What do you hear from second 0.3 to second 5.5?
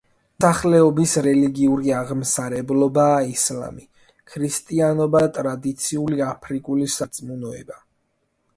მოსახლეობის რელიგიური აღმსარებლობაა ისლამი, ქრისტიანობა და